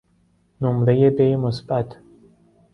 نمرهی 0.61 1.09
ب 1.09 1.21
مثبت 1.35 1.97